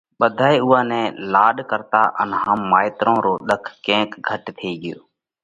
ٻڌائي 0.19 0.57
اُوئا 0.63 0.81
نئہ 0.89 1.01
لاڏ 1.33 1.55
ڪرتا 1.69 2.01
ان 2.21 2.29
هم 2.43 2.59
مائيترون 2.71 3.17
رو 3.25 3.33
ۮک 3.47 3.63
ڪينڪ 3.85 4.11
گھٽ 4.27 4.45
ٿي 4.57 4.71
ڳيو۔ 4.81 4.97